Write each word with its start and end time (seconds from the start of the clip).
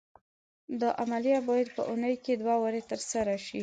دا 0.81 0.89
عملیه 1.03 1.39
باید 1.49 1.67
په 1.75 1.81
اونۍ 1.89 2.15
کې 2.23 2.33
دوه 2.41 2.55
وارې 2.61 2.81
تر 2.89 2.99
سره 3.11 3.33
شي. 3.45 3.59